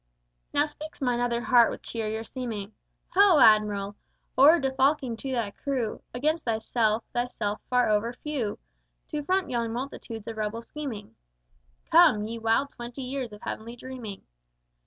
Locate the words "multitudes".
9.71-10.27